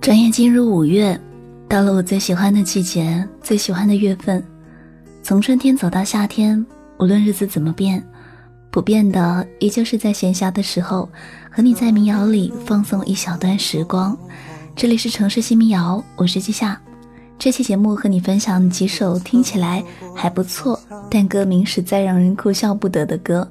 [0.00, 1.18] 转眼进入五月，
[1.68, 4.42] 到了我最喜欢的季节，最喜欢的月份。
[5.22, 6.64] 从春天走到夏天，
[6.98, 8.02] 无论日子怎么变，
[8.70, 11.06] 不变的依旧是在闲暇的时候，
[11.50, 14.16] 和你在民谣里放松一小段时光。
[14.74, 16.80] 这里是城市新民谣，我是季夏。
[17.38, 19.84] 这期节目和你分享几首听起来
[20.16, 20.80] 还不错，
[21.10, 23.46] 但歌名实在让人哭笑不得的歌，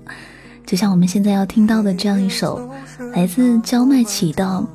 [0.65, 2.67] 就像我们现在要听到的这样一首，
[3.13, 4.65] 来自焦麦琪的。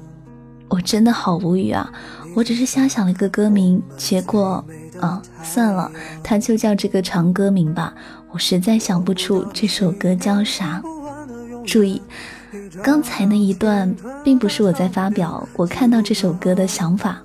[0.68, 1.92] 我真的好无语啊！
[2.34, 4.64] 我只是瞎想了一个歌名，结果
[5.00, 5.90] 啊，算了，
[6.22, 7.94] 它就叫这个长歌名吧。
[8.32, 10.82] 我实在想不出这首歌叫啥。
[11.64, 12.02] 注意，
[12.82, 17.22] 刚才那一段并不是我在发表我看到这首歌的想法，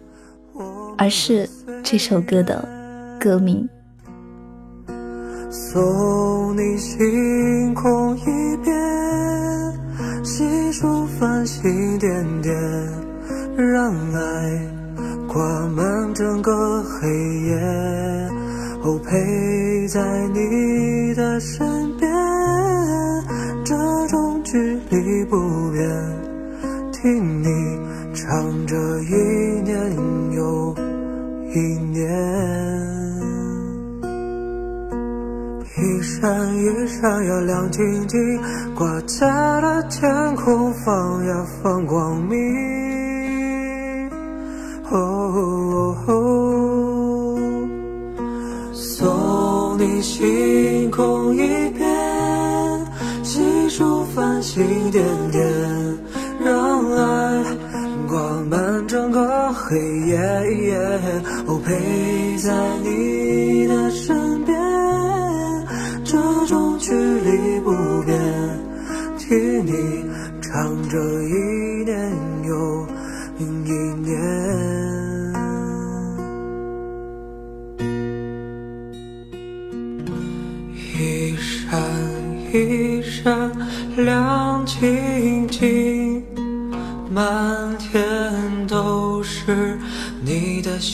[0.97, 1.49] 而是
[1.83, 2.63] 这首歌的
[3.19, 3.67] 歌名。
[5.49, 13.08] 送你星空一边，细数繁星点点。
[13.59, 14.61] 让爱
[15.27, 17.09] 挂满整个黑
[17.41, 17.59] 夜，
[18.83, 22.09] 哦，陪在你的身边，
[23.65, 23.75] 这
[24.07, 24.57] 种距
[24.89, 25.37] 离不
[25.71, 25.89] 变，
[26.93, 27.47] 听你
[28.13, 29.13] 唱着一
[29.61, 29.75] 年
[30.31, 30.73] 又
[31.53, 31.59] 一
[31.91, 32.09] 年。
[35.77, 38.19] 一闪一闪呀亮晶晶，
[38.73, 39.27] 挂在
[39.59, 42.88] 了天空，放呀放光明。
[54.51, 55.45] 星点点，
[56.43, 57.43] 让爱
[58.07, 58.19] 挂
[58.49, 60.17] 满整个黑夜。
[61.45, 62.51] 哦，陪在
[62.83, 62.89] 你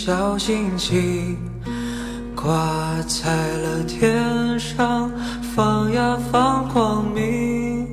[0.06, 1.36] 小星星，
[2.36, 5.12] 挂在了天上，
[5.42, 7.88] 放呀放光明。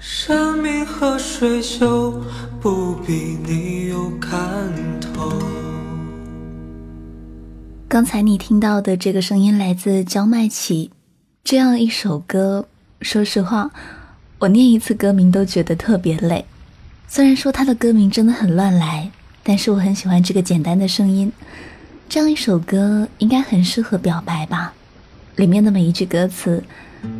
[0.00, 2.20] 山明和水秀，
[2.60, 4.34] 不比你有看
[5.00, 5.30] 头。
[7.86, 10.90] 刚才你听到的这个声音来自焦麦琪。
[11.44, 12.66] 这样一首歌，
[13.00, 13.70] 说实话，
[14.40, 16.44] 我念一次歌名都觉得特别累。
[17.06, 19.08] 虽然说他的歌名真的很乱来，
[19.46, 21.32] 但是我很喜欢这个简单的声音。
[22.08, 24.72] 这样一首歌应该很适合表白吧？
[25.36, 26.62] 里面的每一句歌词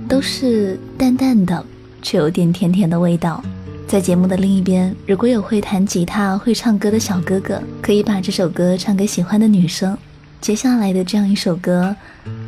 [0.09, 1.65] 都是淡淡的，
[2.03, 3.43] 却有点甜甜的味道。
[3.87, 9.97] 在节目的另一边，如果有会弹吉他、会唱歌的小哥哥，可以把这首歌唱给喜欢的女生。
[10.41, 11.95] 接下来的这样一首歌，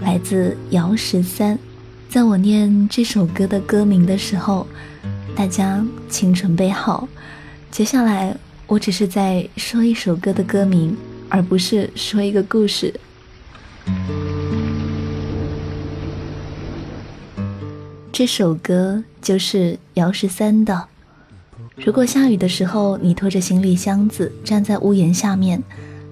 [0.01, 1.57] 来自姚十三。
[2.09, 4.67] 在我念这首歌的歌名的时候，
[5.37, 7.09] 大家请准备好。
[7.71, 8.35] 接下来，
[8.69, 10.95] 我只是在说一首歌的歌名，
[11.31, 12.93] 而不是说一个故事。
[18.13, 20.87] 这首歌就是姚十三的。
[21.77, 25.63] 如果下雨的时候，你拖着行李箱子站在屋檐下面。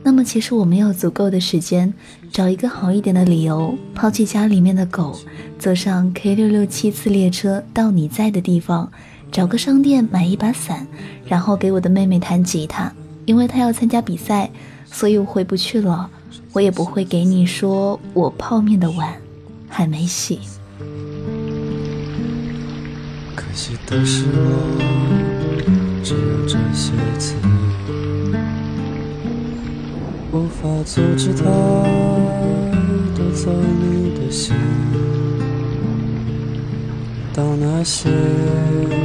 [0.02, 1.92] 那么，其实我没有足够的时间
[2.32, 5.18] 找一个好一点的理由，抛弃家里面的狗，
[5.58, 8.90] 坐上 K 六六七次列车到你在的地方，
[9.36, 10.86] 找个商店买一把伞，
[11.26, 12.91] 然后给我的妹妹弹吉他，
[13.26, 14.50] 因为她要参加比赛，
[14.86, 16.08] 所以我回不去了。
[16.54, 19.14] 我也不会给你说我泡面的碗
[19.69, 20.41] 还没洗。
[23.34, 27.34] 可惜的是我只有这些词。
[30.32, 31.44] 无法阻止它
[33.14, 34.54] 夺走你的心。
[37.36, 38.08] 到那些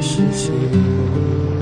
[0.02, 1.61] 事情。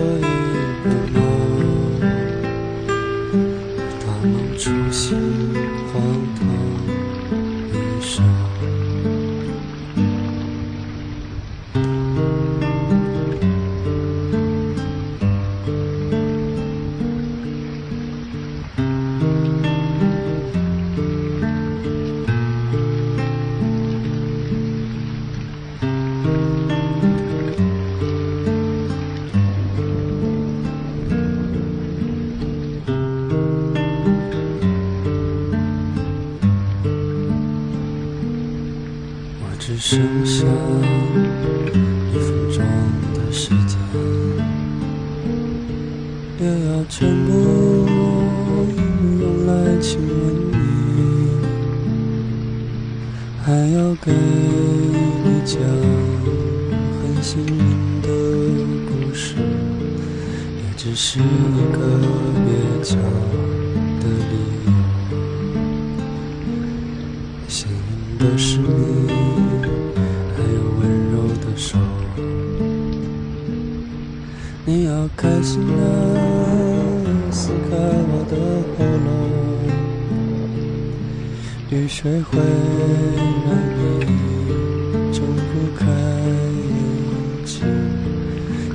[0.00, 0.39] 做一
[49.80, 50.12] 亲吻
[50.52, 51.40] 你，
[53.42, 55.58] 还要给你讲
[57.00, 58.08] 很心灵的
[58.86, 61.22] 故事，也只是一
[61.72, 61.78] 个
[62.36, 62.48] 蹩
[62.82, 62.96] 脚
[64.00, 64.34] 的理
[64.66, 64.70] 由。
[67.48, 68.68] 幸运的是你，
[70.36, 70.80] 还有温
[71.10, 71.78] 柔的手。
[74.66, 75.89] 你要开心的
[81.92, 84.06] 谁会让你
[85.12, 85.42] 睁不
[85.76, 85.84] 开
[86.56, 87.60] 眼睛。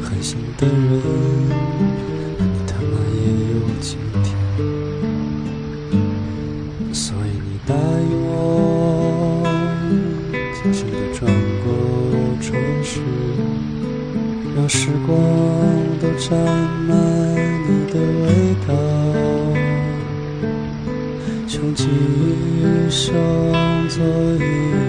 [0.03, 0.75] 狠心的人，
[2.37, 3.19] 你他妈也
[3.53, 4.27] 有今天。
[6.93, 9.41] 所以你答应我，
[10.53, 11.25] 静静地转
[11.63, 11.65] 过
[12.41, 12.53] 城
[12.83, 12.99] 市，
[14.57, 15.17] 让时光
[16.01, 16.37] 都沾
[16.85, 16.91] 满
[17.63, 18.23] 你的味
[18.67, 18.69] 道，
[21.47, 21.87] 穷极
[22.95, 23.13] 想
[23.89, 24.05] 做
[24.39, 24.84] 一。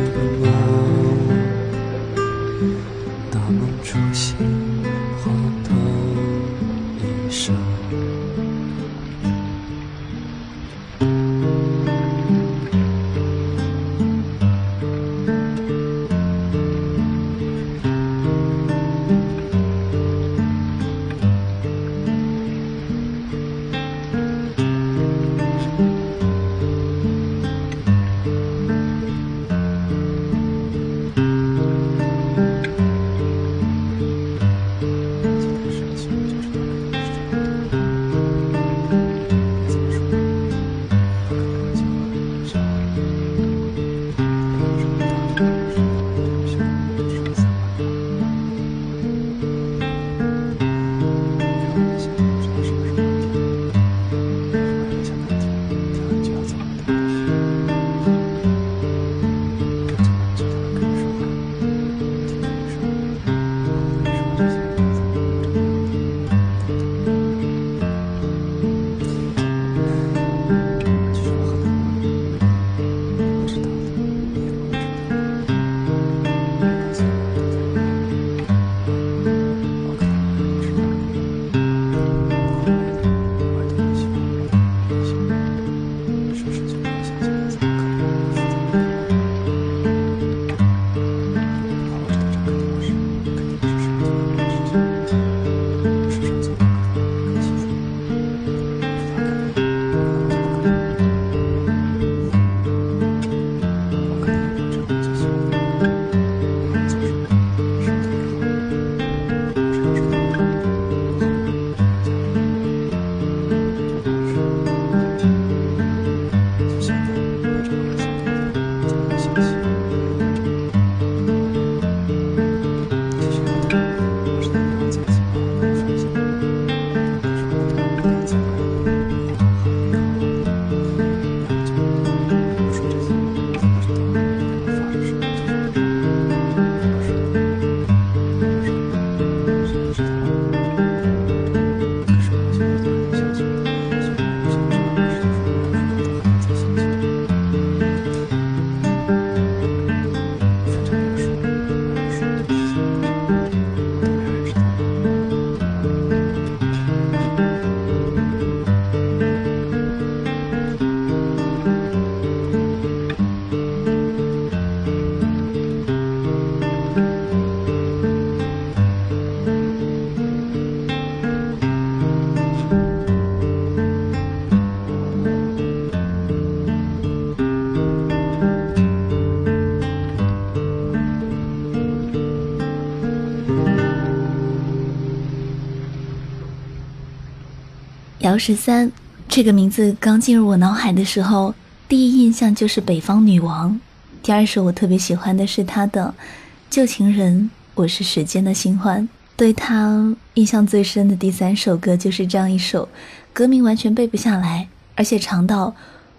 [188.36, 188.92] 姚十三
[189.30, 191.54] 这个名字刚进入我脑海的时候，
[191.88, 193.80] 第一印象就是北方女王。
[194.22, 196.14] 第二首我特别喜欢的是她的
[196.68, 199.08] 《旧情人》，我是时间的新欢。
[199.38, 202.86] 对她印象最深的第三首歌就是这样一首，
[203.32, 205.74] 歌名完全背不下来，而且长到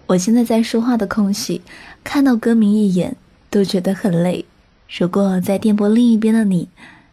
[0.07, 1.61] 我现在在说话的空隙
[2.03, 3.15] 看到歌名一眼
[3.51, 4.43] 都觉得很累。
[4.97, 6.67] 如果在电波另一边的你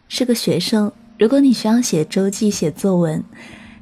[0.09, 3.23] 是个学生，如果你需要写周记、写作文，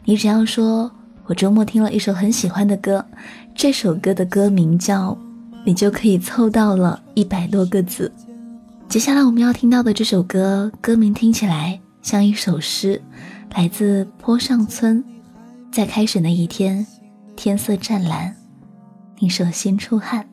[0.03, 0.91] 你只要说。
[1.25, 3.05] 我周末听了一首很喜欢的歌，
[3.55, 5.11] 这首歌的歌名叫
[5.63, 8.11] 《你就可以凑到了一百多个字》，
[8.89, 13.01] 接下来我们要听到的这首歌，歌名听起来像一首诗，
[13.55, 15.01] 来自坡上村。
[15.71, 16.85] 在开始那一天，
[17.37, 18.35] 天色湛蓝，
[19.19, 20.27] 你手心出汗。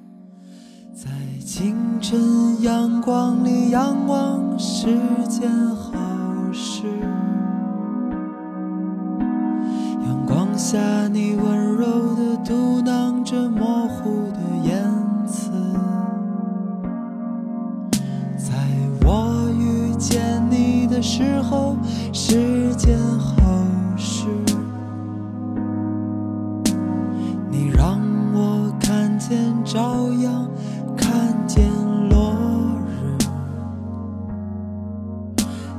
[0.92, 1.08] 在
[1.46, 4.86] 清晨阳光里仰望是
[5.28, 5.99] 件好
[10.70, 14.80] 下，你温柔的嘟囔着模糊的言
[15.26, 15.50] 辞。
[18.36, 18.54] 在
[19.04, 21.76] 我遇见你的时候，
[22.12, 23.34] 是件好
[23.96, 24.28] 事。
[27.50, 28.00] 你让
[28.32, 30.48] 我看见朝阳，
[30.96, 31.10] 看
[31.48, 31.68] 见
[32.10, 32.32] 落
[32.86, 33.18] 日。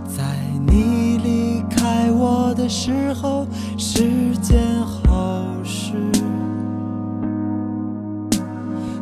[0.05, 0.25] 在
[0.67, 3.40] 你离开我的时候，
[3.83, 5.93] 是件好事。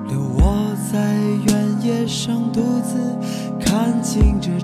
[0.08, 1.16] 留我在
[1.48, 2.98] 原野上独自
[3.60, 4.58] 看清这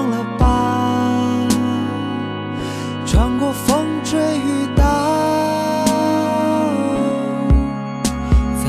[0.00, 1.46] 忘了吧，
[3.04, 4.82] 穿过风吹雨打，
[8.56, 8.64] 在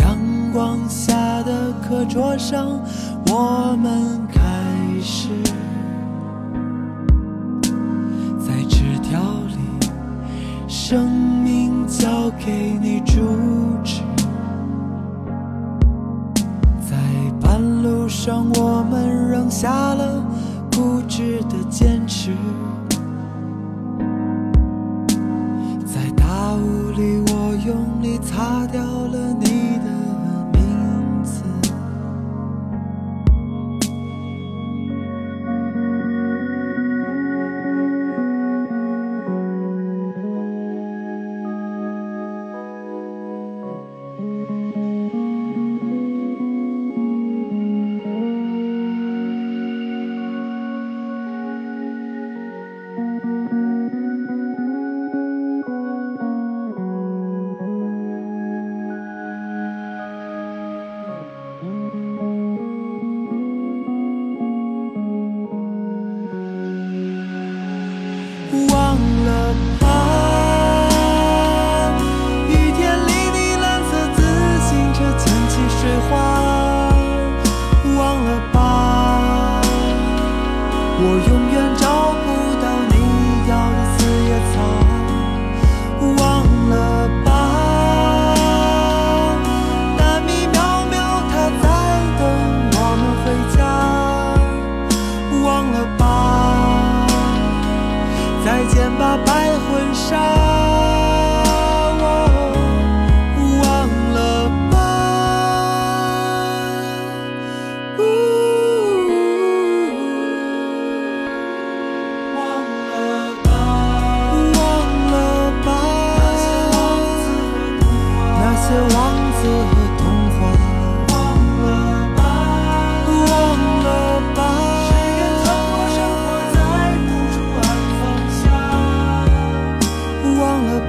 [0.00, 0.16] 阳
[0.52, 2.80] 光下的课桌上，
[3.26, 4.40] 我们开
[5.02, 5.28] 始。
[8.38, 9.58] 在纸条里，
[10.68, 11.10] 生
[11.42, 12.95] 命交给你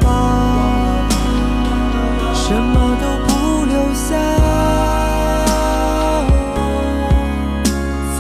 [0.02, 1.08] 吧，
[2.34, 4.08] 什么都不留下，
[8.16, 8.20] 在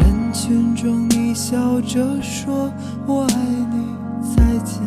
[0.00, 0.02] 人
[0.32, 2.70] 群中你笑着说
[3.06, 3.34] 我爱
[3.70, 3.76] 你，
[4.36, 4.82] 再见。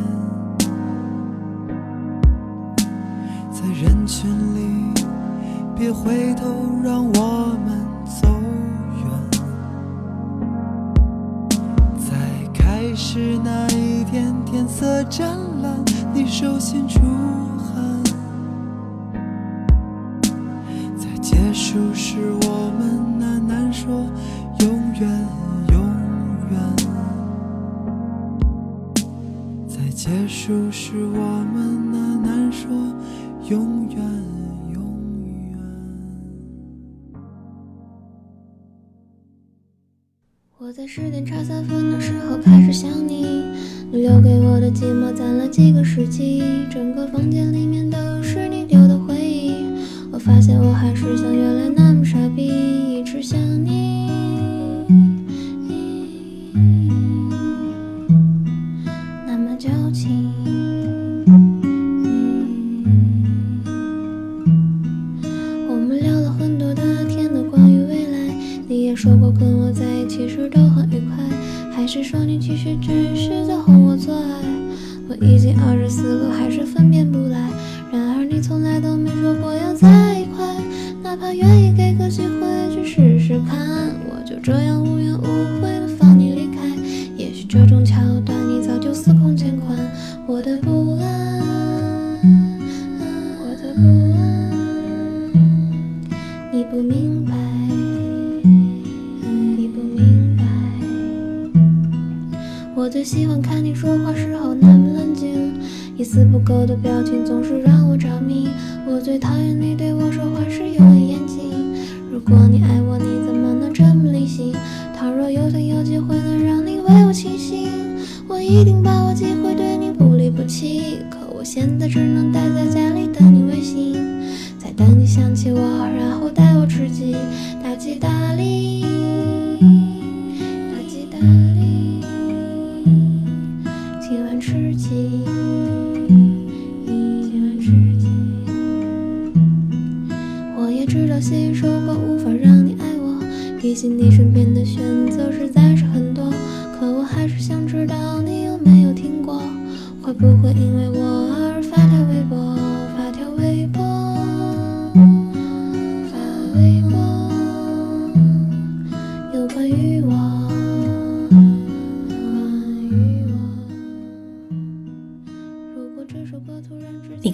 [3.51, 4.59] 在人群里，
[5.75, 6.43] 别回头，
[6.83, 7.67] 让我们
[8.05, 8.27] 走
[9.03, 9.05] 远。
[11.97, 12.07] 在
[12.53, 15.36] 开始那一天，天色湛蓝，你
[16.39, 16.99] 手心出
[17.57, 18.03] 汗。
[20.95, 23.89] 在结束时，我们喃喃说
[24.59, 25.09] 永远，
[25.71, 25.81] 永
[26.51, 26.59] 远。
[29.67, 32.69] 在结束时，我们喃喃说
[33.49, 33.97] 永远，
[34.71, 34.79] 永
[35.49, 35.57] 远。
[40.59, 43.25] 我在十点差三分的时候开始想你，
[43.89, 49.53] 你留给我的寂寞攒了几个世纪，整个房间里面都是你丢的回忆。
[50.11, 51.69] 我发现我还是像原来
[81.33, 82.56] 愿意给个机会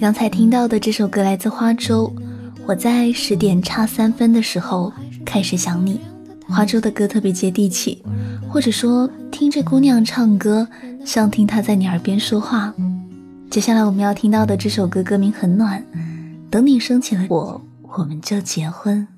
[0.04, 2.14] 刚才听到的这首歌来自花粥，
[2.66, 4.92] 我在十点差三分的时候
[5.24, 5.98] 开始想你。
[6.46, 8.04] 花粥的歌特别接地气，
[8.46, 10.68] 或者说听这姑娘唱歌，
[11.06, 12.74] 像听她在你耳边说话。
[13.48, 15.82] 接下来我们要听到的这首歌歌名很暖，
[16.50, 17.62] 等你升起了我，
[17.96, 19.08] 我们就结婚。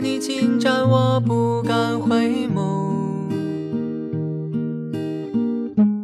[0.00, 2.90] 你进站，我不敢回眸。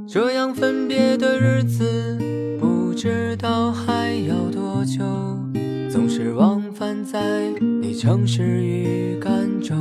[0.06, 2.18] 这样分别的日子，
[2.60, 5.04] 不知道还要多久。
[5.90, 7.48] 总是往返在
[7.80, 9.74] 你城市与赣州。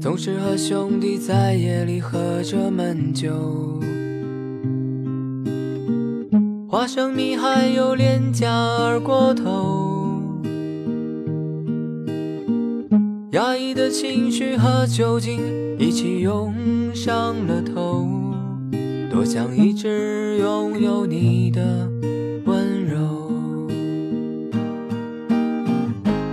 [0.00, 3.80] 总是和兄弟在夜里喝着闷酒，
[6.68, 9.89] 花生米还有廉价二锅头，
[13.40, 15.40] 压抑的情绪和酒精
[15.78, 16.54] 一起涌
[16.94, 18.06] 上了头，
[19.10, 21.88] 多想一直拥有你的
[22.44, 23.30] 温柔。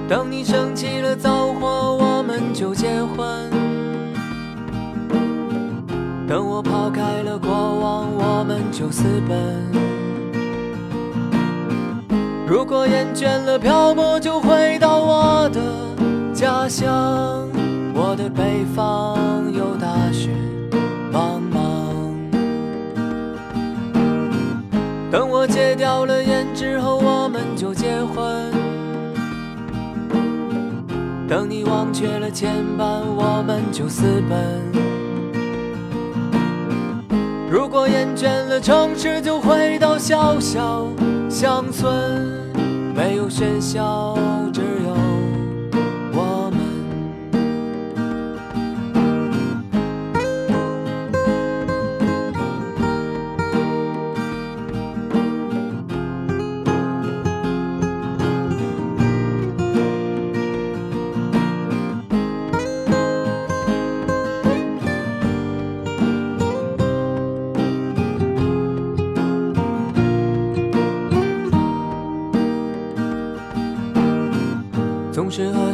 [0.10, 3.26] 等你升起了灶火，我们就结婚。
[6.28, 9.64] 等我抛开了过往，我们就私奔。
[12.46, 15.62] 如果厌倦了漂泊，就回到我的
[16.48, 17.46] 家乡。
[17.94, 19.18] 我的北方
[19.54, 20.30] 有大雪
[21.12, 21.60] 茫茫。
[25.12, 28.50] 等我戒掉了烟之后，我们就结婚。
[31.28, 34.40] 等你忘却了牵绊，我们就私奔。
[37.52, 40.88] 如果厌倦了城市，就回到小小
[41.30, 41.94] 乡村，
[42.96, 44.18] 没有喧嚣，
[44.54, 44.96] 只有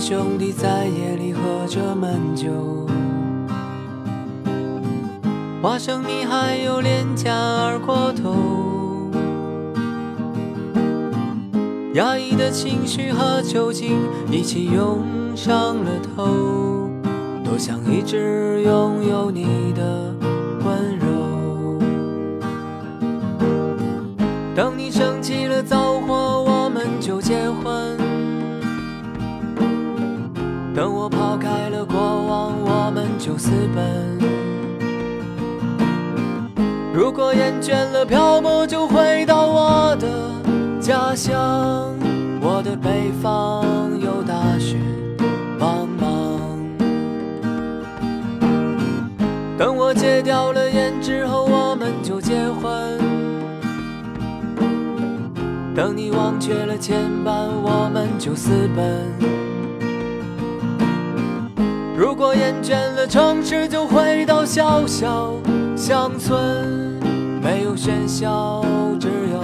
[0.05, 2.51] 兄弟在夜里喝着闷酒，
[5.61, 8.35] 花生米还有廉价二锅头，
[11.93, 13.97] 压抑的情绪和酒精
[14.29, 14.99] 一起涌
[15.37, 16.89] 上了头，
[17.41, 20.13] 多想一直拥有你的
[20.65, 21.79] 温柔。
[24.53, 28.12] 等你生起了灶火，我们就结婚。
[30.75, 33.83] 等我抛开了过往，我们就私奔。
[36.91, 40.07] 如果厌倦了漂泊，就回到我的
[40.81, 41.93] 家乡。
[42.41, 43.63] 我的北方
[44.01, 44.77] 有大雪
[45.59, 46.39] 茫茫。
[49.57, 52.97] 等我戒掉了烟之后，我们就结婚。
[55.75, 59.42] 等你忘却了牵绊，我们就私奔。
[62.03, 65.31] 如果厌倦了城市，就回到小小
[65.73, 66.37] 乡村。
[67.41, 68.61] 没有喧嚣，
[68.99, 69.41] 只有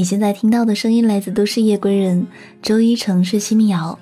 [0.00, 2.26] 你现在听到的声音来自都市夜归人，
[2.62, 3.98] 周一城市新民谣。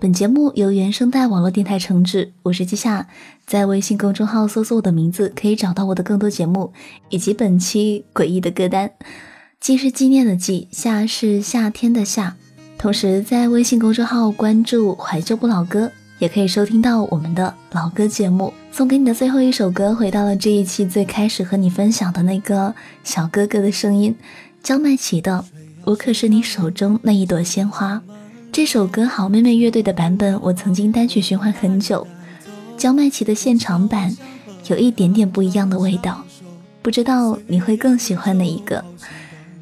[0.00, 3.06] 本节目由原声带网络电台承制，我是季夏，
[3.44, 6.72] 在微信公众号搜索我的名字，可以找到我的更多节目
[7.10, 8.92] 以及本期诡异的歌单。
[9.60, 12.34] 季是纪念的季，夏是夏天的夏。
[12.78, 18.54] 同时在微信公众号关注怀旧不老歌，也可以收听到我们的老歌节目。
[18.70, 24.16] 送给你的最后一首歌，回到了这一期最开始和你分享的那个小哥哥的声音。
[24.62, 25.44] 焦麦琪的
[25.84, 27.96] 《我可是你手中那一朵鲜花》
[28.52, 32.06] 这首歌，好妹妹乐队的版本我曾经单曲循环很久。
[32.78, 34.16] 焦麦琪的现场版
[34.68, 36.24] 有一点点不一样的味道，
[36.80, 38.84] 不知道你会更喜欢哪一个？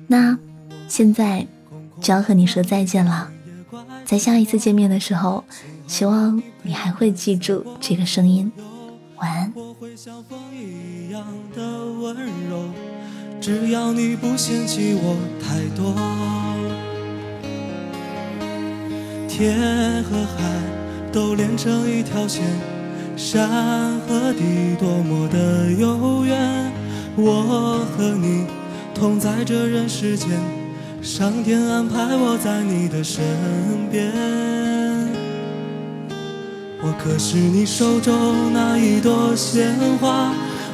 [0.07, 0.39] 那
[0.87, 1.47] 现在
[2.03, 3.31] 就要和你说再见了，
[4.05, 5.43] 在下一次见面的时候，
[5.87, 8.53] 希望你还会记住这个声音。
[9.17, 9.51] 晚安。
[13.40, 15.94] 只要你不嫌弃我太多，
[19.26, 20.44] 天和海
[21.11, 22.44] 都连成一条线，
[23.16, 23.48] 山
[24.00, 26.70] 和地多么的悠远。
[27.16, 28.44] 我和你
[28.94, 30.29] 同在这人世间，
[31.00, 33.24] 上天安排我在你的身
[33.90, 34.12] 边。
[36.83, 40.31] 我可是你手中那一朵鲜花。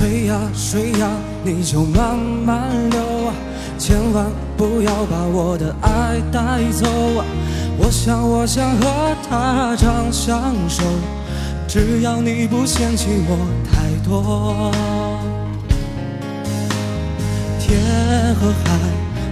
[0.00, 1.10] 水呀水呀，
[1.44, 3.34] 你就慢慢流啊，
[3.76, 4.24] 千万
[4.56, 6.40] 不要把我的爱带
[6.72, 6.86] 走
[7.18, 7.24] 啊！
[7.76, 10.82] 我想我想和他长相守，
[11.68, 13.36] 只要你不嫌弃我
[13.70, 14.72] 太多。
[17.58, 18.80] 天和海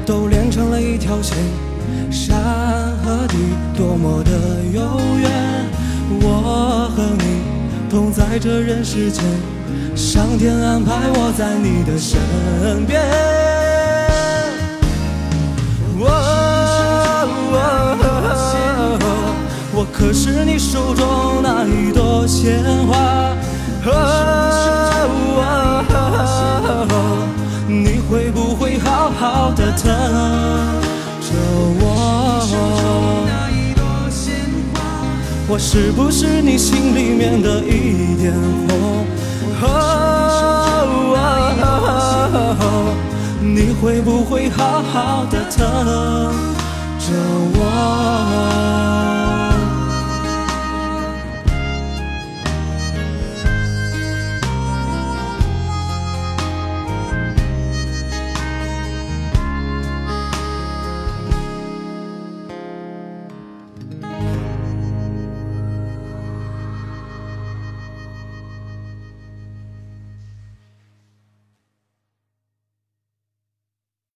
[0.05, 1.35] 都连成了一条线，
[2.11, 2.39] 山
[3.03, 3.37] 和地
[3.75, 4.33] 多么的
[4.75, 4.83] 悠
[5.19, 5.31] 远，
[6.21, 9.25] 我和你同在这人世间。
[10.19, 12.19] 上天安排我在你的身
[12.85, 13.01] 边，
[15.97, 16.11] 我
[19.73, 23.33] 我可是你手中那一朵鲜花，
[27.69, 29.89] 你会不会好好的疼
[31.21, 31.31] 着
[31.79, 32.45] 我？
[35.49, 38.35] 我是不是你心里面的一点
[39.61, 39.87] 红？
[43.61, 45.67] 你会不会好好的疼
[47.01, 47.13] 着
[47.59, 49.18] 我？